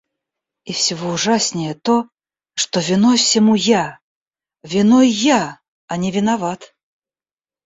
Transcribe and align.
И 0.63 0.73
всего 0.73 1.09
ужаснее 1.11 1.75
то, 1.75 2.09
что 2.55 2.79
виной 2.79 3.17
всему 3.17 3.53
я,— 3.53 3.99
виной 4.63 5.07
я, 5.09 5.61
а 5.85 5.97
не 5.97 6.09
виноват. 6.11 6.73